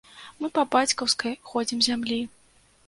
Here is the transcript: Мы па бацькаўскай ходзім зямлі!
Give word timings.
Мы 0.43 0.47
па 0.55 0.63
бацькаўскай 0.75 1.39
ходзім 1.51 1.87
зямлі! 1.91 2.21